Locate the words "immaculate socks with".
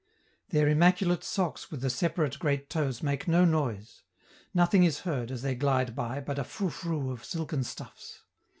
0.67-1.81